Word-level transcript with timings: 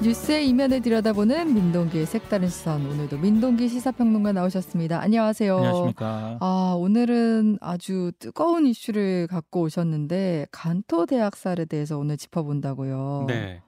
뉴스의 0.00 0.48
이면을 0.48 0.80
들여다보는 0.80 1.54
민동기의 1.54 2.06
색다른 2.06 2.48
시선. 2.48 2.86
오늘도 2.86 3.18
민동기 3.18 3.68
시사평론가 3.68 4.32
나오셨습니다. 4.32 5.00
안녕하세요. 5.00 5.56
안녕하십니까. 5.56 6.38
아, 6.40 6.74
오늘은 6.78 7.58
아주 7.60 8.12
뜨거운 8.20 8.66
이슈를 8.66 9.26
갖고 9.26 9.62
오셨는데 9.62 10.46
간토 10.52 11.04
대학살에 11.04 11.64
대해서 11.64 11.98
오늘 11.98 12.16
짚어본다고요. 12.16 13.24
네. 13.26 13.60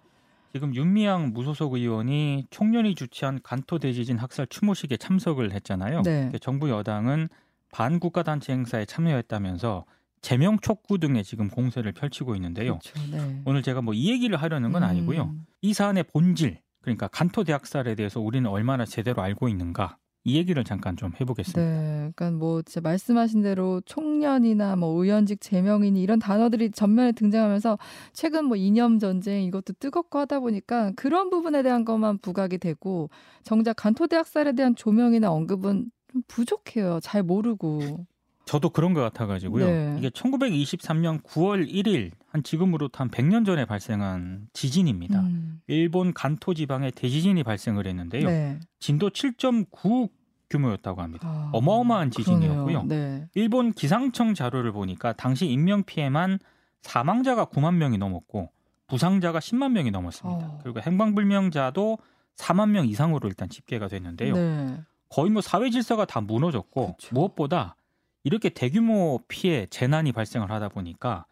지금 0.53 0.73
윤미향 0.73 1.33
무소속 1.33 1.75
의원이 1.75 2.47
총련이 2.51 2.95
주최한 2.95 3.41
간토 3.43 3.81
대지진 3.81 4.17
학살 4.17 4.47
추모식에 4.47 4.99
참석을 4.99 5.53
했잖아요. 5.53 6.03
네. 6.03 6.31
정부 6.41 6.71
여당은 6.71 7.29
반국가 7.73 8.23
단체 8.23 8.53
행사에 8.53 8.85
참여했다면서 8.85 9.85
제명 10.23 10.59
촉구 10.61 10.99
등의 10.99 11.25
지금 11.25 11.49
공세를 11.49 11.93
펼치고 11.93 12.35
있는데요. 12.37 12.79
그렇죠. 12.79 12.93
네. 13.11 13.43
오늘 13.45 13.63
제가 13.63 13.81
뭐 13.83 13.95
이 13.95 14.11
얘기를 14.11 14.37
하려는 14.37 14.73
건 14.73 14.83
아니고요. 14.83 15.23
음, 15.25 15.47
이 15.63 15.73
사안의 15.73 16.05
본질, 16.13 16.59
그러니까 16.83 17.09
간토 17.09 17.45
대학살에 17.45 17.95
대해서 17.95 18.21
우리는 18.21 18.49
얼마나 18.49 18.85
제대로 18.85 19.23
알고 19.23 19.49
있는가 19.49 19.97
이 20.25 20.37
얘기를 20.37 20.63
잠깐 20.65 20.97
좀 20.99 21.13
해보겠습니다. 21.19 21.61
네. 21.61 22.11
그러니까 22.15 22.31
뭐 22.33 22.61
진짜 22.61 22.83
말씀하신 22.83 23.41
대로 23.41 23.81
총련이나 23.87 24.77
뭐 24.77 25.03
의원직 25.03 25.41
제명이니 25.41 26.03
이런 26.03 26.19
단어들이 26.19 26.71
전면에 26.73 27.13
등장하면서 27.13 27.79
최근 28.13 28.45
뭐 28.45 28.57
이념 28.59 28.99
전쟁 28.99 29.43
이것도 29.45 29.73
뜨겁고 29.81 30.19
하다 30.19 30.41
보니까 30.41 30.93
그런 30.97 31.31
부분에 31.31 31.63
대한 31.63 31.87
것만 31.87 32.19
부각이 32.19 32.59
되고 32.59 33.09
정작 33.45 33.77
간토 33.77 34.07
대학살에 34.07 34.53
대한 34.53 34.75
조명이나 34.77 35.31
언급은 35.33 35.91
좀 36.13 36.23
부족해요. 36.29 37.01
잘 37.03 37.23
모르고. 37.23 38.05
저도 38.51 38.71
그런 38.71 38.95
것 38.95 39.01
같아가지고요. 39.01 39.65
네. 39.65 39.95
이게 39.97 40.11
1923년 40.11 41.23
9월 41.23 41.71
1일 41.73 42.11
한 42.27 42.43
지금으로부터 42.43 43.05
한 43.05 43.09
100년 43.09 43.47
전에 43.47 43.65
발생한 43.65 44.49
지진입니다. 44.53 45.21
음. 45.21 45.61
일본 45.69 46.13
간토 46.13 46.53
지방에 46.53 46.91
대지진이 46.91 47.45
발생을 47.45 47.87
했는데요. 47.87 48.27
네. 48.27 48.59
진도 48.81 49.09
7.9 49.09 50.11
규모였다고 50.51 51.01
합니다. 51.01 51.29
아, 51.29 51.51
어마어마한 51.53 52.11
지진이었고요. 52.11 52.83
네. 52.87 53.29
일본 53.35 53.71
기상청 53.73 54.35
자료를 54.35 54.73
보니까 54.73 55.13
당시 55.13 55.47
인명 55.47 55.85
피해만 55.85 56.41
사망자가 56.83 57.45
9만 57.45 57.75
명이 57.75 57.99
넘었고 57.99 58.51
부상자가 58.89 59.39
10만 59.39 59.71
명이 59.71 59.93
넘었습니다. 59.93 60.45
어. 60.45 60.59
그리고 60.65 60.81
행방불명자도 60.81 61.99
4만 62.35 62.71
명 62.71 62.89
이상으로 62.89 63.29
일단 63.29 63.49
집계가 63.49 63.87
됐는데요. 63.87 64.35
네. 64.35 64.81
거의 65.09 65.31
뭐 65.31 65.41
사회 65.41 65.71
질서가 65.71 66.05
다 66.05 66.21
무너졌고 66.21 66.97
그쵸. 66.97 67.15
무엇보다 67.15 67.77
이렇게 68.25 68.49
대규모 68.49 69.21
피해 69.29 69.67
재난이 69.67 70.13
발생을 70.13 70.51
하다 70.51 70.69
보니까 70.71 71.27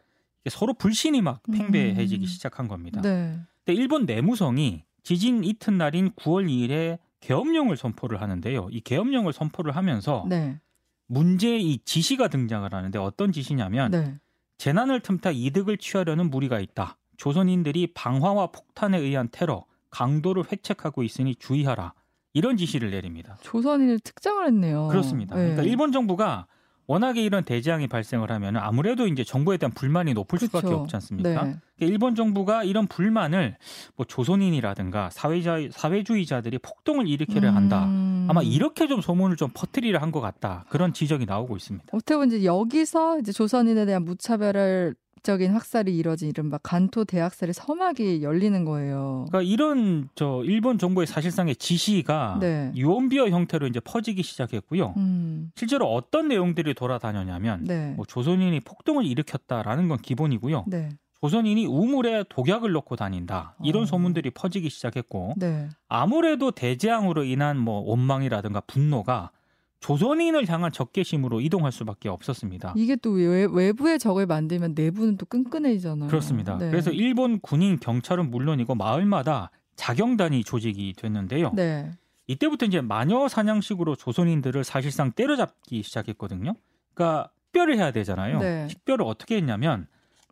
서로 0.49 0.75
불신이 0.75 1.21
막 1.23 1.43
팽배해지기 1.53 2.25
음. 2.25 2.27
시작한 2.27 2.69
겁니다. 2.69 3.01
네. 3.03 3.39
근데 3.65 3.81
일본 3.81 4.07
내무성이 4.07 4.85
지진 5.03 5.45
이튿날인 5.45 6.13
9월 6.13 6.49
2일에 6.49 6.99
계엄령을 7.21 7.77
선포를 7.77 8.21
하는데요. 8.23 8.69
이 8.71 8.81
계엄령을 8.81 9.33
선포를 9.33 9.77
하면서 9.77 10.25
네. 10.29 10.61
문제의 11.07 11.63
이 11.63 11.79
지시가 11.85 12.29
등장을 12.29 12.73
하는데 12.73 12.99
어떤 12.99 13.33
지시냐면 13.33 13.91
네. 13.91 14.19
재난을 14.59 15.01
틈타 15.01 15.31
이득을 15.33 15.79
취하려는 15.79 16.31
무리가 16.31 16.61
있다. 16.61 16.97
조선인들이 17.17 17.93
방화와 17.95 18.49
폭탄에 18.49 18.99
의한 18.99 19.29
테러, 19.31 19.65
강도를 19.91 20.45
획책하고 20.51 21.03
있으니 21.03 21.35
주의하라. 21.35 21.95
이런 22.35 22.57
지시를 22.57 22.91
내립니다. 22.91 23.37
조선인을 23.43 24.01
특정을 24.01 24.47
했네요. 24.47 24.89
그렇습니다. 24.89 25.35
네. 25.35 25.43
그러니까 25.43 25.63
일본 25.63 25.93
정부가 25.93 26.47
워낙에 26.89 27.23
이런 27.23 27.45
대재앙이 27.45 27.87
발생을 27.87 28.31
하면 28.33 28.57
아무래도 28.57 29.07
이제 29.07 29.23
정부에 29.23 29.59
대한 29.59 29.73
불만이 29.73 30.15
높을 30.15 30.39
수밖에 30.39 30.67
그쵸. 30.69 30.79
없지 30.81 30.97
않습니까? 30.97 31.29
네. 31.29 31.35
그러니까 31.37 31.61
일본 31.81 32.15
정부가 32.15 32.65
이런 32.65 32.87
불만을 32.87 33.57
뭐 33.95 34.07
조선인이라든가 34.07 35.11
사회자 35.11 35.59
사회주의자들이 35.71 36.59
폭동을 36.59 37.07
일으키려 37.07 37.51
한다. 37.51 37.85
음. 37.85 38.27
아마 38.31 38.43
이렇게 38.43 38.87
좀 38.89 39.03
소문을 39.03 39.37
좀 39.37 39.51
퍼뜨리려 39.55 39.99
한 40.01 40.09
것 40.09 40.23
같다. 40.23 40.65
그런 40.71 40.95
지적이 40.95 41.27
나오고 41.27 41.57
있습니다. 41.59 41.85
어떻게 41.93 42.15
보면 42.15 42.29
이제 42.29 42.45
여기서 42.47 43.19
이제 43.19 43.31
조선인에 43.33 43.85
대한 43.85 44.07
무차별 44.07 44.95
적인 45.23 45.53
학살이 45.53 45.97
이뤄진 45.97 46.29
이른바 46.29 46.59
간토 46.63 47.05
대학살의 47.05 47.55
서막이 47.55 48.23
열리는 48.23 48.65
거예요. 48.65 49.27
그러니까 49.29 49.51
이런 49.51 50.09
저 50.15 50.43
일본 50.45 50.79
정부의 50.79 51.07
사실상의 51.07 51.57
지시가 51.57 52.39
네. 52.41 52.73
유언비어 52.75 53.29
형태로 53.29 53.67
이제 53.67 53.81
퍼지기 53.81 54.23
시작했고요. 54.23 54.95
음. 54.97 55.51
실제로 55.57 55.93
어떤 55.93 56.29
내용들이 56.29 56.75
돌아다녔냐면 56.75 57.65
네. 57.65 57.93
뭐 57.97 58.05
조선인이 58.07 58.61
폭동을 58.61 59.05
일으켰다라는 59.07 59.89
건 59.89 59.99
기본이고요. 59.99 60.65
네. 60.69 60.91
조선인이 61.21 61.67
우물에 61.67 62.25
독약을 62.29 62.71
넣고 62.73 62.95
다닌다 62.95 63.57
이런 63.65 63.83
어. 63.83 63.87
소문들이 63.87 64.31
퍼지기 64.31 64.71
시작했고 64.71 65.35
네. 65.37 65.69
아무래도 65.89 66.53
대재앙으로 66.53 67.25
인한 67.25 67.59
뭐 67.59 67.81
원망이라든가 67.81 68.61
분노가 68.61 69.33
조선인을 69.81 70.49
향한 70.49 70.73
적개심으로 70.73 71.41
이동할 71.41 71.73
수밖에 71.73 72.09
없었습니다. 72.09 72.75
이게 72.77 72.97
또 72.97 73.13
외, 73.13 73.47
외부에 73.51 73.99
적을 73.99 74.27
만들면 74.27 74.75
내부는 74.75 75.17
또 75.17 75.27
끈끈해지잖아요. 75.27 76.09
그렇습니다. 76.09 76.59
네. 76.59 76.71
그래서 76.71 76.91
일본 76.91 77.41
군인 77.41 77.79
경찰은 77.79 78.31
물론이고 78.31 78.75
마을마다 78.75 79.51
자경단이 79.77 80.43
조직이 80.45 80.95
됐는데요. 80.97 81.53
네. 81.55 81.91
이때부터 82.27 82.67
이제 82.67 82.81
마녀 82.81 83.29
사냥식으로 83.29 83.97
조선인들을 83.97 84.63
사실상 84.65 85.13
때려잡기 85.13 85.83
시작했거든요. 85.83 86.55
그러니까 86.93 87.31
식별을 87.59 87.77
해야 87.77 87.91
되잖아요. 87.91 88.39
네. 88.39 88.69
식별을 88.69 89.05
어떻게 89.05 89.37
했냐면 89.37 89.87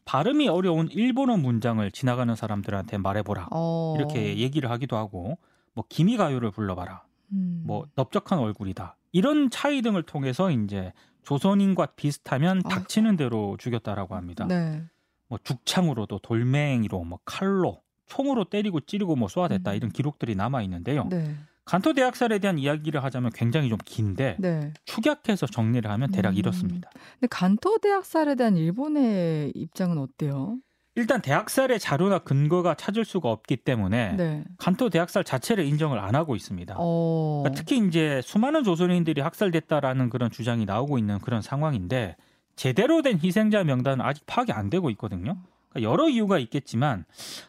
발음이 0.04 0.48
어려운 0.48 0.88
일본어 0.90 1.36
문장을 1.36 1.90
지나가는 1.90 2.34
사람들한테 2.34 2.98
말해보라. 2.98 3.48
어. 3.50 3.94
이렇게 3.98 4.38
얘기를 4.38 4.70
하기도 4.70 4.96
하고 4.96 5.38
뭐 5.74 5.84
기미가요를 5.88 6.52
불러봐라. 6.52 7.02
음. 7.32 7.64
뭐 7.66 7.86
넓적한 7.96 8.38
얼굴이다. 8.38 8.96
이런 9.16 9.48
차이 9.48 9.80
등을 9.80 10.02
통해서 10.02 10.50
이제 10.50 10.92
조선인과 11.22 11.86
비슷하면 11.96 12.60
아. 12.66 12.68
닥치는 12.68 13.16
대로 13.16 13.56
죽였다라고 13.58 14.14
합니다. 14.14 14.46
네. 14.46 14.82
뭐 15.28 15.38
죽창으로도 15.42 16.18
돌멩이로 16.18 17.02
뭐 17.02 17.18
칼로 17.24 17.80
총으로 18.04 18.44
때리고 18.44 18.80
찌르고 18.80 19.16
뭐 19.16 19.26
쏘아댔다 19.28 19.70
음. 19.70 19.76
이런 19.76 19.90
기록들이 19.90 20.34
남아 20.34 20.60
있는데요. 20.62 21.06
네. 21.08 21.34
간토 21.64 21.94
대학살에 21.94 22.38
대한 22.40 22.58
이야기를 22.58 23.02
하자면 23.02 23.32
굉장히 23.34 23.70
좀 23.70 23.78
긴데 23.82 24.36
네. 24.38 24.74
축약해서 24.84 25.46
정리를 25.46 25.90
하면 25.90 26.10
대략 26.10 26.34
음. 26.34 26.36
이렇습니다. 26.36 26.90
근데 27.14 27.26
간토 27.30 27.78
대학살에 27.78 28.34
대한 28.34 28.58
일본의 28.58 29.52
입장은 29.54 29.96
어때요? 29.96 30.58
일단 30.96 31.20
대학살의 31.20 31.78
자료나 31.78 32.20
근거가 32.20 32.74
찾을 32.74 33.04
수가 33.04 33.30
없기 33.30 33.58
때문에 33.58 34.14
네. 34.16 34.44
간토 34.56 34.88
대학살 34.88 35.24
자체를 35.24 35.64
인정을 35.66 35.98
안 35.98 36.14
하고 36.14 36.34
있습니다. 36.34 36.74
어. 36.78 37.42
그러니까 37.42 37.60
특히 37.60 37.86
이제 37.86 38.22
수많은 38.24 38.64
조선인들이 38.64 39.20
학살됐다라는 39.20 40.08
그런 40.08 40.30
주장이 40.30 40.64
나오고 40.64 40.96
있는 40.96 41.18
그런 41.18 41.42
상황인데 41.42 42.16
제대로 42.56 43.02
된 43.02 43.20
희생자 43.22 43.62
명단은 43.62 44.02
아직 44.02 44.24
파악이 44.24 44.52
안 44.52 44.70
되고 44.70 44.88
있거든요. 44.90 45.36
그러니까 45.68 45.90
여러 45.92 46.08
이유가 46.08 46.38
있겠지만 46.38 47.04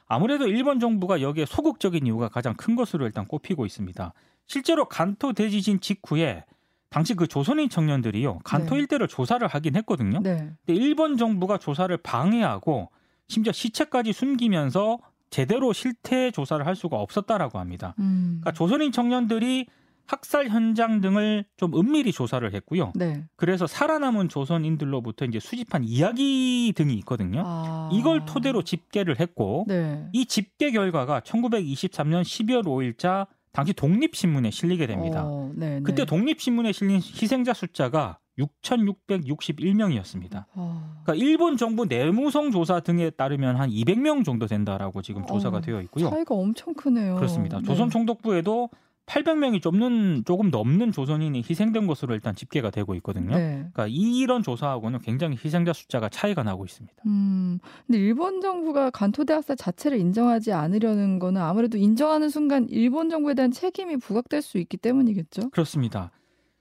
아무래도 0.07 0.47
일본 0.47 0.81
정부가 0.81 1.21
여기에 1.21 1.45
소극적인 1.45 2.05
이유가 2.05 2.27
가장 2.27 2.53
큰 2.53 2.75
것으로 2.75 3.05
일단 3.05 3.25
꼽히고 3.25 3.65
있습니다. 3.65 4.13
실제로 4.47 4.85
간토 4.85 5.31
대지진 5.31 5.79
직후에 5.79 6.43
당시 6.89 7.13
그 7.13 7.27
조선인 7.27 7.69
청년들이요 7.69 8.39
간토 8.43 8.75
네. 8.75 8.81
일대를 8.81 9.07
조사를 9.07 9.45
하긴 9.47 9.77
했거든요. 9.77 10.19
네. 10.21 10.49
근데 10.65 10.81
일본 10.81 11.15
정부가 11.15 11.57
조사를 11.57 11.95
방해하고 11.95 12.89
심지어 13.27 13.51
시체까지 13.51 14.13
숨기면서 14.13 14.99
제대로 15.29 15.73
실태 15.73 16.31
조사를 16.31 16.65
할 16.65 16.75
수가 16.75 16.97
없었다라고 16.97 17.59
합니다. 17.59 17.93
음. 17.99 18.39
그러니까 18.41 18.51
조선인 18.53 18.91
청년들이 18.91 19.67
학살 20.05 20.47
현장 20.47 21.01
등을 21.01 21.43
좀 21.57 21.77
은밀히 21.77 22.13
조사를 22.13 22.53
했고요. 22.53 22.93
네. 22.95 23.25
그래서 23.35 23.67
살아남은 23.67 24.29
조선인들로부터 24.29 25.25
이제 25.25 25.39
수집한 25.39 25.83
이야기 25.83 26.71
등이 26.75 26.93
있거든요. 26.99 27.43
아. 27.45 27.89
이걸 27.91 28.23
토대로 28.25 28.63
집계를 28.63 29.19
했고 29.19 29.65
네. 29.67 30.07
이 30.13 30.25
집계 30.25 30.71
결과가 30.71 31.19
1923년 31.19 32.21
12월 32.21 32.63
5일자 32.63 33.27
당시 33.51 33.73
독립신문에 33.73 34.49
실리게 34.49 34.87
됩니다. 34.87 35.23
어, 35.25 35.51
네, 35.55 35.81
그때 35.83 36.03
네. 36.03 36.05
독립신문에 36.05 36.71
실린 36.71 36.97
희생자 36.97 37.53
숫자가 37.53 38.19
6,661명이었습니다. 38.37 40.45
아. 40.53 41.01
그러니까 41.03 41.25
일본 41.25 41.57
정부 41.57 41.85
내무성 41.85 42.51
조사 42.51 42.79
등에 42.79 43.09
따르면 43.09 43.55
한 43.55 43.69
200명 43.69 44.25
정도 44.25 44.47
된다라고 44.47 45.01
지금 45.01 45.25
조사가 45.25 45.57
어, 45.57 45.61
되어 45.61 45.81
있고요. 45.81 46.09
차이가 46.09 46.35
엄청 46.35 46.73
크네요. 46.73 47.15
그렇습니다. 47.15 47.59
네. 47.59 47.65
조선 47.65 47.89
총독부에도 47.89 48.69
800명이 49.07 49.61
좀는 49.61 50.23
조금 50.25 50.49
넘는 50.49 50.91
조선인이 50.91 51.43
희생된 51.49 51.87
것으로 51.87 52.13
일단 52.13 52.35
집계가 52.35 52.69
되고 52.69 52.93
있거든요. 52.95 53.35
네. 53.35 53.65
그러니까 53.73 53.87
이런 53.87 54.43
조사하고는 54.43 54.99
굉장히 54.99 55.37
희생자 55.43 55.71
숫자가 55.71 56.09
차이가 56.09 56.43
나고 56.43 56.65
있습니다. 56.65 56.93
음, 57.05 57.59
근데 57.85 57.99
일본 57.99 58.41
정부가 58.41 58.89
간토 58.89 59.23
대 59.23 59.33
학살 59.33 59.55
자체를 59.55 59.97
인정하지 59.97 60.51
않으려는 60.51 61.19
거는 61.19 61.41
아무래도 61.41 61.77
인정하는 61.77 62.27
순간 62.27 62.67
일본 62.69 63.09
정부에 63.09 63.33
대한 63.33 63.51
책임이 63.51 63.95
부각될 63.97 64.41
수 64.41 64.57
있기 64.57 64.75
때문이겠죠. 64.75 65.51
그렇습니다. 65.51 66.11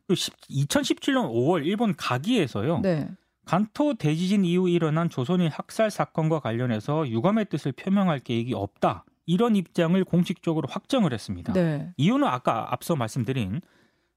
그 0.07 0.15
2017년 0.15 1.31
5월 1.31 1.67
일본 1.67 1.95
가기에서요. 1.97 2.81
네. 2.81 3.09
간토 3.45 3.95
대지진 3.95 4.45
이후 4.45 4.69
일어난 4.69 5.09
조선인 5.09 5.49
학살 5.49 5.91
사건과 5.91 6.41
관련해서 6.41 7.09
유감의 7.09 7.47
뜻을 7.47 7.73
표명할 7.73 8.21
계획이 8.21 8.55
없다. 8.55 9.05
이런 9.25 9.57
입장을 9.57 10.03
공식적으로 10.05 10.69
확정을 10.71 11.13
했습니다. 11.13 11.53
네. 11.53 11.93
이유는 11.97 12.27
아까 12.27 12.73
앞서 12.73 12.97
말씀드린 12.97 13.61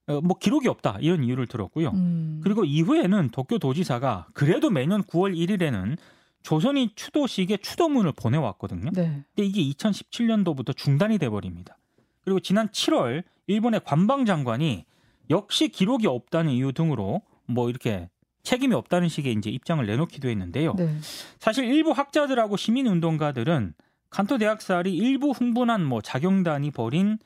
어, 0.07 0.21
뭐 0.21 0.38
기록이 0.38 0.68
없다 0.68 0.97
이런 1.01 1.24
이유를 1.24 1.47
들었고요. 1.47 1.89
음. 1.89 2.41
그리고 2.44 2.65
이후에는 2.65 3.30
도쿄 3.30 3.59
도지사가 3.59 4.27
그래도 4.33 4.69
매년 4.69 5.03
9월 5.03 5.36
1일에는 5.36 5.97
조선인 6.41 6.89
추도식에 6.95 7.57
추도문을 7.57 8.13
보내왔거든요. 8.13 8.91
네. 8.94 9.24
근데 9.36 9.47
이게 9.47 9.62
2017년도부터 9.75 10.75
중단이 10.75 11.18
돼 11.18 11.30
버립니다. 11.30 11.77
그리고 12.21 12.39
지난 12.39 12.68
7월 12.69 13.24
일본의 13.47 13.81
관방 13.83 14.25
장관이 14.25 14.86
역시 15.30 15.70
기록이 15.70 16.08
없다는 16.08 16.52
이유 16.52 16.74
등으로 16.74 17.22
뭐 17.46 17.70
이렇게 17.70 18.10
책임이 18.44 18.74
없다는 18.74 19.10
식의 19.10 19.34
이제 19.34 19.50
입장을 19.50 19.86
내놓기도 19.86 20.30
했는데요. 20.30 20.76
네. 20.76 20.96
사실 21.40 21.66
일부 21.66 21.92
학자들하고 21.92 22.58
시민 22.58 22.88
운동가들은 22.88 23.74
간토 24.10 24.38
대학살이 24.38 24.96
일부 24.96 25.31
흥분한 25.31 25.86
뭐 25.86 26.02
자경단이 26.02 26.72
벌인 26.72 27.20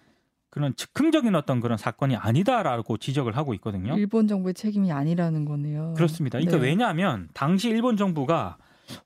그런 0.50 0.76
즉흥적인 0.76 1.34
어떤 1.36 1.62
그런 1.62 1.78
사건이 1.78 2.16
아니다라고 2.16 2.98
지적을 2.98 3.36
하고 3.38 3.54
있거든요. 3.56 3.98
일본 3.98 4.28
정부의 4.28 4.54
책임이 4.54 4.92
아니라는 4.92 5.46
거네요. 5.46 5.94
그렇습니다. 5.96 6.38
그러니까 6.38 6.62
네. 6.62 6.70
왜냐하면 6.70 7.30
당시 7.34 7.70
일본 7.70 7.98
정부가 7.98 8.58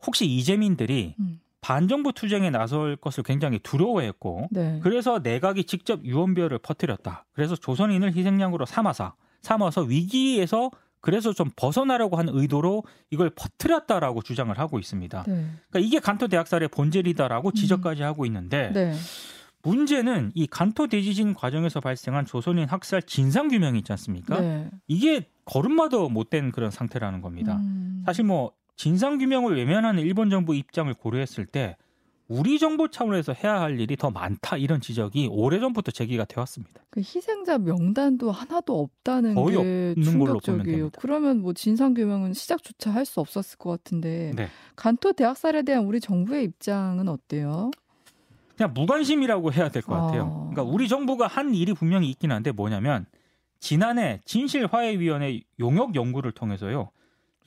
혹시 0.06 0.26
이재민들이 0.26 1.16
음. 1.20 1.40
반정부 1.62 2.13
투쟁에 2.13 2.50
나설 2.50 2.95
것을 2.95 3.24
굉장히 3.24 3.59
두려워했고 3.59 4.48
네. 4.51 4.80
그래서 4.83 5.19
내각이 5.19 5.63
직접 5.65 6.04
유언비어를 6.04 6.59
퍼뜨렸다. 6.59 7.25
그래서 7.33 7.56
조선인을 7.56 8.15
희생양으로 8.15 8.65
삼아서 8.65 9.13
삼아서 9.42 9.81
위기에서 9.81 10.71
그래서 11.00 11.31
좀 11.31 11.50
벗어나려고 11.56 12.18
한 12.18 12.27
의도로 12.30 12.83
이걸 13.12 13.30
퍼뜨렸다라고 13.30 14.21
주장을 14.24 14.57
하고 14.57 14.80
있습니다. 14.80 15.24
네. 15.27 15.33
그러니까 15.69 15.80
이게 15.80 16.00
간토 16.00 16.27
대학살의 16.27 16.69
본질이다라고 16.69 17.51
지적까지 17.51 18.04
하고 18.04 18.25
있는데 18.25 18.71
네. 18.74 18.94
문제는 19.63 20.31
이 20.33 20.48
간토 20.48 20.88
대지진 20.88 21.33
과정에서 21.33 21.80
발생한 21.81 22.25
조선인 22.25 22.68
학살 22.69 23.01
진상 23.04 23.48
규명이 23.48 23.80
있지 23.80 23.92
않습니까? 23.92 24.39
네. 24.39 24.69
이게 24.88 25.30
걸음마도 25.45 26.09
못 26.09 26.30
된 26.30 26.51
그런 26.51 26.71
상태라는 26.71 27.21
겁니다. 27.21 27.57
음. 27.57 28.04
사실 28.06 28.24
뭐 28.25 28.51
진상 28.78 29.18
규명을 29.18 29.58
외면하는 29.58 30.04
일본 30.04 30.30
정부 30.30 30.56
입장을 30.56 30.94
고려했을 30.94 31.46
때 31.46 31.76
우리 32.30 32.60
정부 32.60 32.90
차원에서 32.90 33.34
해야 33.34 33.62
할 33.62 33.80
일이 33.80 33.96
더 33.96 34.12
많다 34.12 34.58
이런 34.58 34.82
지적이 34.82 35.30
오래전부터 35.32 35.92
제기가 35.92 36.26
되었습니다. 36.26 36.82
그 36.90 37.00
희생자 37.00 37.58
명단도 37.58 38.32
하나도 38.32 38.80
없다는 38.82 39.34
게 39.46 39.96
충격적이에요. 40.04 40.92
그러면 41.00 41.42
뭐 41.42 41.54
진상 41.54 41.94
규명은 41.94 42.34
시작조차 42.34 42.92
할 42.92 43.06
수 43.06 43.22
없었을 43.22 43.58
것 43.58 43.70
같은데 43.70 44.34
네. 44.36 44.48
간토 44.76 45.14
대학살에 45.14 45.62
대한 45.64 45.86
우리 45.86 46.02
정부의 46.02 46.44
입장은 46.44 47.08
어때요? 47.08 47.72
그냥 48.58 48.74
무관심이라고 48.74 49.54
해야 49.54 49.70
될 49.70 49.82
것 49.82 49.94
같아요. 49.94 50.24
어. 50.24 50.50
그러니까 50.52 50.64
우리 50.64 50.88
정부가 50.90 51.28
한 51.28 51.56
일이 51.56 51.74
분명히 51.74 52.10
있긴 52.10 52.32
한데 52.34 52.52
뭐냐면 52.52 53.06
지난해 53.62 54.20
진실화해위원회 54.26 55.42
용역 55.60 55.96
연구를 55.96 56.34
통해서요. 56.34 56.92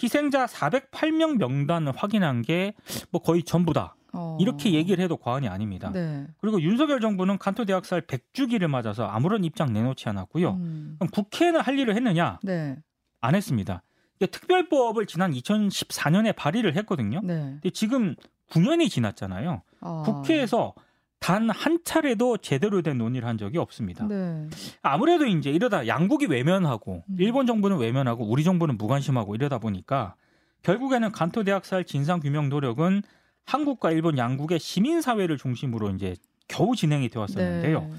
희생자 0.03 0.47
408명 0.47 1.37
명단을 1.39 1.93
확인한 1.97 2.43
게 2.43 2.73
뭐 3.11 3.21
거의 3.23 3.43
전부다. 3.43 3.97
어. 4.13 4.37
이렇게 4.41 4.73
얘기를 4.73 5.03
해도 5.03 5.17
과언이 5.17 5.49
아닙니다. 5.49 5.91
네. 5.93 6.27
그리고 6.41 6.61
윤석열 6.61 7.01
정부는 7.01 7.39
간토 7.39 7.65
대학살 7.65 8.01
100주기를 8.03 8.67
맞아서 8.67 9.07
아무런 9.07 9.45
입장 9.45 9.73
내놓지 9.73 10.09
않았고요. 10.09 10.51
음. 10.51 10.97
그럼 10.99 11.11
국회는 11.11 11.61
할 11.61 11.79
일을 11.79 11.95
했느냐? 11.95 12.41
네. 12.43 12.77
안 13.21 13.35
했습니다. 13.37 13.83
특별법을 14.19 15.07
지난 15.07 15.33
2014년에 15.33 16.35
발의를 16.35 16.75
했거든요. 16.77 17.21
네. 17.23 17.35
근데 17.63 17.71
지금 17.71 18.15
9년이 18.51 18.91
지났잖아요. 18.91 19.63
아. 19.81 20.03
국회에서 20.05 20.75
단 21.21 21.51
한 21.51 21.79
차례도 21.85 22.39
제대로 22.39 22.83
된 22.83 22.99
논의를 22.99 23.29
한 23.29 23.37
적이 23.39 23.59
없습니다. 23.59 24.07
네. 24.09 24.49
아무래도 24.83 25.27
이제 25.27 25.51
이러다 25.51 25.87
양국이 25.87 26.27
외면하고 26.27 27.05
음. 27.09 27.17
일본 27.19 27.47
정부는 27.47 27.79
외면하고 27.79 28.25
우리 28.25 28.43
정부는 28.43 28.79
무관심하고 28.79 29.35
이러다 29.35 29.59
보니까 29.59 30.15
결국에는 30.63 31.13
간토 31.13 31.45
대학살 31.45 31.85
진상 31.85 32.21
규명 32.21 32.49
노력은 32.49 33.03
한국과 33.45 33.93
일본 33.93 34.19
양국의 34.19 34.59
시민 34.59 35.01
사회를 35.01 35.37
중심으로 35.37 35.91
이제 35.91 36.17
겨우 36.49 36.75
진행이 36.75 37.11
되었었는데요. 37.11 37.91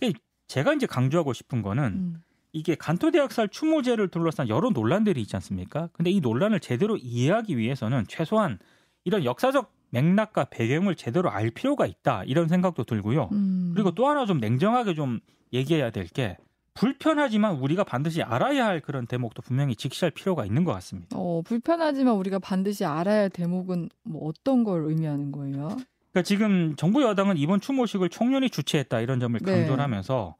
네. 0.00 0.12
제가 0.46 0.72
이제 0.72 0.86
강조하고 0.86 1.34
싶은 1.34 1.60
거는 1.60 1.84
음. 1.84 2.22
이게 2.52 2.74
간토 2.74 3.10
대학살 3.10 3.48
추모제를 3.48 4.08
둘러싼 4.08 4.48
여러 4.48 4.70
논란들이 4.70 5.20
있지 5.20 5.36
않습니까? 5.36 5.90
근데 5.92 6.10
이 6.10 6.20
논란을 6.20 6.60
제대로 6.60 6.96
이해하기 6.96 7.58
위해서는 7.58 8.06
최소한 8.08 8.58
이런 9.04 9.24
역사적 9.24 9.70
맥락과 9.90 10.46
배경을 10.46 10.94
제대로 10.96 11.30
알 11.30 11.50
필요가 11.50 11.86
있다 11.86 12.24
이런 12.24 12.48
생각도 12.48 12.84
들고요. 12.84 13.28
음. 13.32 13.72
그리고 13.74 13.90
또 13.92 14.06
하나 14.08 14.26
좀 14.26 14.38
냉정하게 14.38 14.94
좀 14.94 15.20
얘기해야 15.52 15.90
될 15.90 16.06
게 16.08 16.36
불편하지만 16.74 17.56
우리가 17.56 17.82
반드시 17.82 18.22
알아야 18.22 18.66
할 18.66 18.80
그런 18.80 19.06
대목도 19.06 19.42
분명히 19.42 19.74
직시할 19.74 20.12
필요가 20.12 20.44
있는 20.46 20.62
것 20.62 20.72
같습니다. 20.74 21.16
어, 21.18 21.42
불편하지만 21.44 22.14
우리가 22.14 22.38
반드시 22.38 22.84
알아야 22.84 23.22
할 23.22 23.30
대목은 23.30 23.88
뭐 24.04 24.28
어떤 24.28 24.62
걸 24.62 24.84
의미하는 24.84 25.32
거예요? 25.32 25.76
그러니까 26.12 26.22
지금 26.22 26.76
정부 26.76 27.02
여당은 27.02 27.36
이번 27.36 27.60
추모식을 27.60 28.10
총련이 28.10 28.50
주최했다 28.50 29.00
이런 29.00 29.18
점을 29.18 29.38
네. 29.40 29.52
강조를 29.52 29.82
하면서 29.82 30.36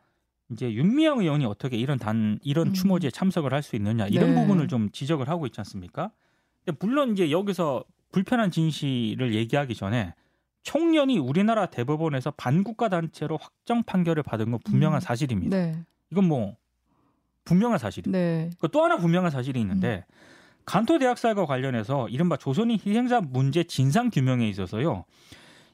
이제 0.51 0.73
윤미향 0.73 1.19
의원이 1.19 1.45
어떻게 1.45 1.77
이런 1.77 1.99
단 1.99 2.39
이런 2.45 2.69
음. 2.69 2.73
추모제에 2.73 3.11
참석을 3.11 3.53
할 3.53 3.63
수 3.65 3.75
있느냐 3.75 4.07
이런 4.07 4.35
네. 4.35 4.41
부분을 4.41 4.69
좀 4.69 4.91
지적을 4.93 5.29
하고 5.29 5.45
있지 5.47 5.61
않습니까? 5.61 6.13
물론 6.79 7.13
이제 7.13 7.31
여기서 7.33 7.83
불편한 8.13 8.51
진실을 8.51 9.35
얘기하기 9.35 9.75
전에 9.75 10.15
총련이 10.63 11.19
우리나라 11.19 11.67
대법원에서 11.67 12.33
반국가 12.33 12.89
단체로 12.89 13.39
확정 13.41 13.83
판결을 13.83 14.23
받은 14.23 14.51
건 14.51 14.61
분명한 14.65 14.99
음. 14.99 15.01
사실입니다. 15.01 15.57
네. 15.57 15.83
이건 16.11 16.25
뭐 16.25 16.57
분명한 17.45 17.79
사실입니다. 17.79 18.19
네. 18.19 18.51
그또 18.61 18.83
하나 18.85 18.97
분명한 18.97 19.31
사실이 19.31 19.61
있는데 19.61 20.05
음. 20.09 20.15
간토 20.67 20.99
대학살과 20.99 21.47
관련해서 21.47 22.09
이른바 22.11 22.37
조선인 22.37 22.79
희생자 22.85 23.23
문제 23.23 23.65
진상 23.65 24.11
규명에 24.11 24.47
있어서요. 24.49 25.05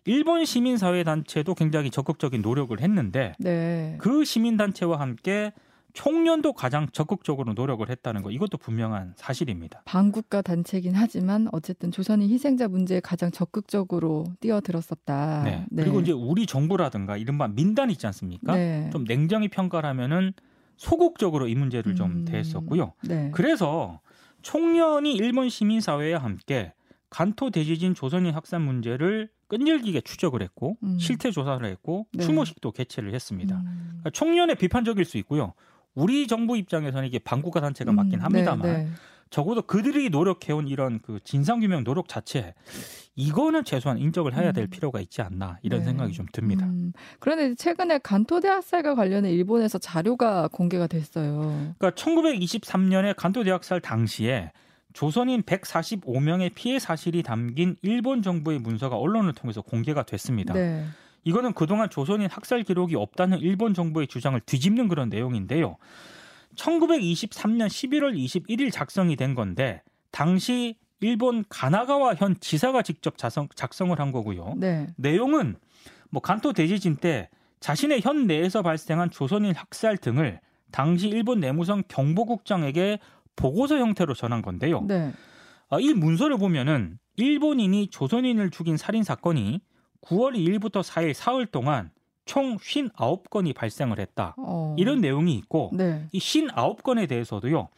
일본 0.04 0.44
시민 0.44 0.76
사회 0.76 1.02
단체도 1.02 1.54
굉장히 1.54 1.90
적극적인 1.90 2.42
노력을 2.42 2.78
했는데 2.78 3.32
네. 3.38 3.96
그 3.98 4.24
시민 4.24 4.56
단체와 4.56 5.00
함께 5.00 5.52
총련도 5.94 6.52
가장 6.52 6.88
적극적으로 6.92 7.52
노력을 7.54 7.88
했다는 7.88 8.22
거 8.22 8.30
이것도 8.32 8.58
분명한 8.58 9.14
사실입니다. 9.16 9.82
반국가 9.84 10.42
단체긴 10.42 10.94
하지만 10.94 11.48
어쨌든 11.52 11.92
조선인 11.92 12.28
희생자 12.28 12.66
문제에 12.68 13.00
가장 13.00 13.30
적극적으로 13.30 14.24
뛰어들었었다. 14.40 15.42
네. 15.44 15.66
그리고 15.74 16.00
이제 16.00 16.10
우리 16.10 16.46
정부라든가 16.46 17.16
이른바 17.16 17.46
민단 17.46 17.90
있지 17.90 18.06
않습니까? 18.08 18.56
네. 18.56 18.90
좀 18.92 19.04
냉정히 19.04 19.48
평가를 19.48 19.88
하면은 19.90 20.32
소극적으로 20.76 21.46
이 21.46 21.54
문제를 21.54 21.94
좀 21.94 22.10
음. 22.10 22.24
대했었고요. 22.24 22.94
네. 23.04 23.30
그래서 23.32 24.00
총련이 24.42 25.14
일본 25.14 25.48
시민 25.48 25.80
사회와 25.80 26.18
함께 26.18 26.72
간토 27.08 27.50
대지진 27.50 27.94
조선인 27.94 28.34
학살 28.34 28.58
문제를 28.58 29.30
끈질기게 29.46 30.00
추적을 30.00 30.42
했고 30.42 30.76
음. 30.82 30.98
실태 30.98 31.30
조사를 31.30 31.64
했고 31.64 32.08
네. 32.12 32.24
추모식도 32.24 32.72
개최를 32.72 33.14
했습니다. 33.14 33.56
음. 33.56 33.86
그러니까 33.90 34.10
총련의 34.10 34.56
비판적일 34.56 35.04
수 35.04 35.18
있고요. 35.18 35.54
우리 35.94 36.26
정부 36.26 36.56
입장에서는 36.56 37.06
이게 37.06 37.18
반국가 37.18 37.60
단체가 37.60 37.92
맞긴 37.92 38.20
음, 38.20 38.24
합니다만 38.24 38.62
네, 38.62 38.78
네. 38.84 38.88
적어도 39.30 39.62
그들이 39.62 40.10
노력해온 40.10 40.68
이런 40.68 41.00
그 41.00 41.18
진상규명 41.24 41.84
노력 41.84 42.08
자체 42.08 42.54
이거는 43.16 43.64
최소한 43.64 43.98
인정을 43.98 44.34
해야 44.34 44.52
될 44.52 44.64
음. 44.64 44.70
필요가 44.70 45.00
있지 45.00 45.22
않나 45.22 45.58
이런 45.62 45.80
네. 45.80 45.86
생각이 45.86 46.12
좀 46.12 46.26
듭니다. 46.32 46.66
음, 46.66 46.92
그런데 47.20 47.54
최근에 47.54 47.98
간토 47.98 48.40
대학살과 48.40 48.94
관련해 48.94 49.32
일본에서 49.32 49.78
자료가 49.78 50.48
공개가 50.48 50.86
됐어요. 50.86 51.74
그러니까 51.78 51.90
1923년에 51.90 53.14
간토 53.16 53.44
대학살 53.44 53.80
당시에 53.80 54.52
조선인 54.92 55.42
145명의 55.42 56.52
피해 56.54 56.78
사실이 56.78 57.24
담긴 57.24 57.76
일본 57.82 58.22
정부의 58.22 58.60
문서가 58.60 58.96
언론을 58.96 59.32
통해서 59.32 59.62
공개가 59.62 60.04
됐습니다. 60.04 60.54
네. 60.54 60.84
이거는 61.24 61.52
그동안 61.52 61.90
조선인 61.90 62.28
학살 62.30 62.62
기록이 62.62 62.96
없다는 62.96 63.38
일본 63.40 63.74
정부의 63.74 64.06
주장을 64.06 64.38
뒤집는 64.40 64.88
그런 64.88 65.08
내용인데요. 65.08 65.76
1923년 66.56 67.66
11월 67.66 68.16
21일 68.16 68.70
작성이 68.70 69.16
된 69.16 69.34
건데 69.34 69.82
당시 70.12 70.76
일본 71.00 71.44
가나가와 71.48 72.14
현 72.14 72.36
지사가 72.38 72.82
직접 72.82 73.18
자성, 73.18 73.48
작성을 73.54 73.98
한 73.98 74.12
거고요. 74.12 74.54
네. 74.56 74.86
내용은 74.96 75.56
뭐 76.10 76.22
간토 76.22 76.52
대지진 76.52 76.96
때 76.96 77.28
자신의 77.60 78.02
현 78.02 78.26
내에서 78.26 78.62
발생한 78.62 79.10
조선인 79.10 79.54
학살 79.54 79.96
등을 79.96 80.40
당시 80.70 81.08
일본 81.08 81.40
내무성 81.40 81.82
경보국장에게 81.88 82.98
보고서 83.36 83.78
형태로 83.78 84.14
전한 84.14 84.42
건데요. 84.42 84.82
네. 84.86 85.12
어, 85.68 85.80
이 85.80 85.92
문서를 85.92 86.36
보면은 86.36 86.98
일본인이 87.16 87.88
조선인을 87.88 88.50
죽인 88.50 88.76
살인 88.76 89.02
사건이 89.02 89.60
9월 90.04 90.34
2일부터 90.36 90.82
4일 90.82 91.14
사흘 91.14 91.46
동안 91.46 91.90
총 92.24 92.56
59건이 92.56 93.54
발생을 93.54 93.98
했다. 93.98 94.34
어. 94.38 94.74
이런 94.78 95.00
내용이 95.00 95.34
있고 95.34 95.70
네. 95.74 96.06
이 96.12 96.18
59건에 96.18 97.08
대해서도요. 97.08 97.68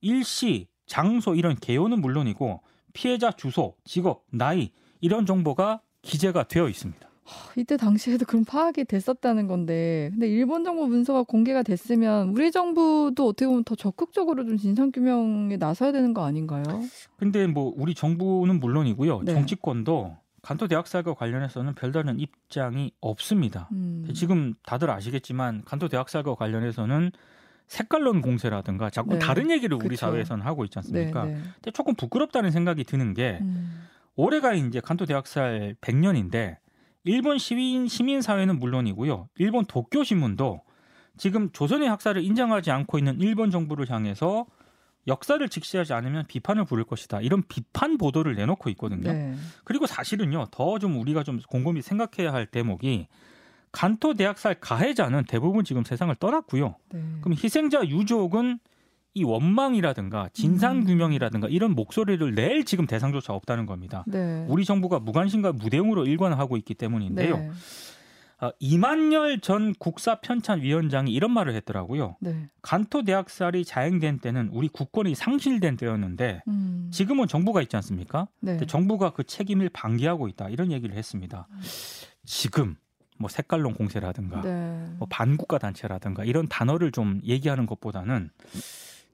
일시, 0.00 0.68
장소 0.86 1.34
이런 1.34 1.56
개요는 1.56 2.00
물론이고 2.00 2.60
피해자 2.92 3.32
주소, 3.32 3.74
직업, 3.84 4.24
나이 4.30 4.70
이런 5.00 5.26
정보가 5.26 5.80
기재가 6.02 6.44
되어 6.44 6.68
있습니다. 6.68 7.08
이때 7.56 7.78
당시에도 7.78 8.26
그런 8.26 8.44
파악이 8.44 8.84
됐었다는 8.84 9.46
건데, 9.46 10.10
근데 10.12 10.28
일본 10.28 10.62
정부 10.62 10.86
문서가 10.86 11.22
공개가 11.22 11.62
됐으면 11.62 12.30
우리 12.30 12.50
정부도 12.50 13.28
어떻게 13.28 13.46
보면 13.46 13.64
더 13.64 13.74
적극적으로 13.74 14.44
좀 14.44 14.58
진상 14.58 14.92
규명에 14.92 15.56
나서야 15.56 15.92
되는 15.92 16.12
거 16.12 16.24
아닌가요? 16.24 16.62
근데 17.16 17.46
뭐 17.46 17.72
우리 17.76 17.94
정부는 17.94 18.60
물론이고요. 18.60 19.22
네. 19.22 19.32
정치권도 19.32 20.16
간토 20.44 20.68
대학살과 20.68 21.14
관련해서는 21.14 21.74
별다른 21.74 22.20
입장이 22.20 22.92
없습니다. 23.00 23.70
음. 23.72 24.06
지금 24.14 24.52
다들 24.66 24.90
아시겠지만 24.90 25.62
간토 25.64 25.88
대학살과 25.88 26.34
관련해서는 26.34 27.12
색깔론 27.66 28.20
공세라든가 28.20 28.90
자꾸 28.90 29.14
네. 29.14 29.18
다른 29.20 29.50
얘기를 29.50 29.74
우리 29.74 29.88
그쵸. 29.88 30.00
사회에서는 30.00 30.44
하고 30.44 30.64
있지 30.64 30.78
않습니까? 30.80 31.24
네, 31.24 31.32
네. 31.32 31.40
근데 31.54 31.70
조금 31.70 31.94
부끄럽다는 31.94 32.50
생각이 32.50 32.84
드는 32.84 33.14
게 33.14 33.38
음. 33.40 33.86
올해가 34.16 34.52
이제 34.52 34.80
간토 34.80 35.06
대학살 35.06 35.76
100년인데 35.80 36.58
일본 37.04 37.38
시민 37.38 37.88
시민 37.88 38.20
사회는 38.20 38.58
물론이고요. 38.58 39.30
일본 39.38 39.64
도쿄 39.64 40.04
신문도 40.04 40.60
지금 41.16 41.50
조선의 41.52 41.88
학살을 41.88 42.22
인정하지 42.22 42.70
않고 42.70 42.98
있는 42.98 43.18
일본 43.18 43.50
정부를 43.50 43.90
향해서 43.90 44.44
역사를 45.06 45.46
직시하지 45.48 45.92
않으면 45.92 46.24
비판을 46.26 46.64
부를 46.64 46.84
것이다. 46.84 47.20
이런 47.20 47.42
비판 47.46 47.98
보도를 47.98 48.34
내놓고 48.34 48.70
있거든요. 48.70 49.12
네. 49.12 49.34
그리고 49.64 49.86
사실은요. 49.86 50.46
더 50.50 50.78
좀 50.78 50.96
우리가 50.98 51.22
좀 51.22 51.40
곰곰이 51.48 51.82
생각해야 51.82 52.32
할 52.32 52.46
대목이 52.46 53.06
간토 53.70 54.14
대학살 54.14 54.54
가해자는 54.60 55.24
대부분 55.28 55.64
지금 55.64 55.84
세상을 55.84 56.14
떠났고요. 56.16 56.76
네. 56.92 57.02
그럼 57.20 57.36
희생자 57.42 57.84
유족은 57.86 58.58
이 59.16 59.22
원망이라든가 59.22 60.28
진상 60.32 60.84
규명이라든가 60.84 61.46
이런 61.48 61.74
목소리를 61.76 62.34
낼 62.34 62.64
지금 62.64 62.86
대상조차 62.86 63.32
없다는 63.32 63.66
겁니다. 63.66 64.04
네. 64.08 64.44
우리 64.48 64.64
정부가 64.64 64.98
무관심과 64.98 65.52
무대응으로 65.52 66.06
일관하고 66.06 66.56
있기 66.56 66.74
때문인데요. 66.74 67.52
네. 68.44 68.48
아, 68.48 68.52
이만열 68.58 69.40
전 69.40 69.74
국사편찬위원장이 69.74 71.12
이런 71.12 71.32
말을 71.32 71.54
했더라고요. 71.54 72.16
네. 72.20 72.48
간토 72.62 73.02
대학살이 73.02 73.64
자행된 73.64 74.18
때는 74.18 74.50
우리 74.52 74.68
국권이 74.68 75.14
상실된 75.14 75.76
때였는데 75.76 76.42
음. 76.48 76.90
지금은 76.92 77.28
정부가 77.28 77.62
있지 77.62 77.76
않습니까? 77.76 78.28
네. 78.40 78.58
정부가 78.66 79.10
그 79.10 79.24
책임을 79.24 79.70
방기하고 79.70 80.28
있다 80.28 80.48
이런 80.48 80.72
얘기를 80.72 80.96
했습니다. 80.96 81.48
지금 82.24 82.76
뭐 83.18 83.28
색깔론 83.28 83.74
공세라든가 83.74 84.40
네. 84.42 84.86
뭐 84.98 85.06
반국가 85.08 85.58
단체라든가 85.58 86.24
이런 86.24 86.48
단어를 86.48 86.92
좀 86.92 87.20
얘기하는 87.24 87.66
것보다는 87.66 88.30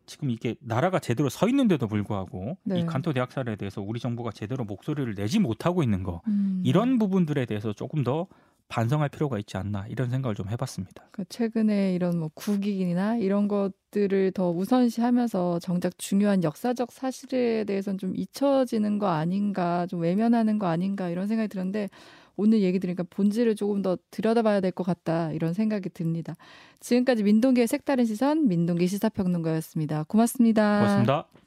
지금 0.06 0.30
이게 0.30 0.56
나라가 0.60 0.99
제대로 0.99 1.28
서 1.28 1.49
있는데도 1.49 1.87
불구하고 1.87 2.58
네. 2.64 2.80
이 2.80 2.87
간토 2.87 3.12
대학살에 3.12 3.54
대해서 3.54 3.80
우리 3.80 4.00
정부가 4.00 4.32
제대로 4.32 4.64
목소리를 4.64 5.14
내지 5.14 5.38
못하고 5.38 5.84
있는 5.84 6.02
거 6.02 6.20
음. 6.26 6.62
이런 6.64 6.99
부분들에 6.99 7.44
대해서 7.46 7.72
조금 7.72 8.02
더 8.02 8.26
반성할 8.70 9.08
필요가 9.10 9.38
있지 9.38 9.56
않나 9.58 9.84
이런 9.88 10.08
생각을 10.08 10.34
좀 10.34 10.48
해봤습니다. 10.48 11.04
그 11.10 11.24
최근에 11.28 11.94
이런 11.94 12.18
뭐 12.18 12.30
국익이나 12.32 13.16
이런 13.16 13.48
것들을 13.48 14.32
더 14.32 14.50
우선시하면서 14.50 15.58
정작 15.58 15.98
중요한 15.98 16.42
역사적 16.44 16.92
사실에 16.92 17.64
대해서는 17.64 17.98
좀 17.98 18.14
잊혀지는 18.16 18.98
거 18.98 19.08
아닌가, 19.08 19.86
좀 19.86 20.00
외면하는 20.00 20.58
거 20.58 20.66
아닌가 20.68 21.10
이런 21.10 21.26
생각이 21.26 21.48
들었는데 21.48 21.88
오늘 22.36 22.62
얘기 22.62 22.78
들으니까 22.78 23.04
본질을 23.10 23.56
조금 23.56 23.82
더 23.82 23.98
들여다봐야 24.10 24.60
될 24.60 24.70
것 24.70 24.84
같다 24.84 25.32
이런 25.32 25.52
생각이 25.52 25.90
듭니다. 25.90 26.36
지금까지 26.78 27.22
민동기의 27.24 27.66
색다른 27.66 28.06
시선 28.06 28.46
민동기 28.48 28.86
시사평론가였습니다. 28.86 30.04
고맙습니다. 30.04 30.78
고맙습니다. 30.78 31.40